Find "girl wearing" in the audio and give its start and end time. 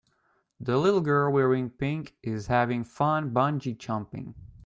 1.01-1.69